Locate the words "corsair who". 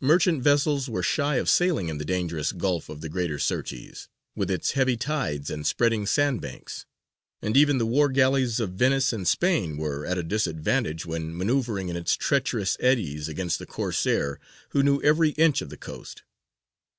13.66-14.82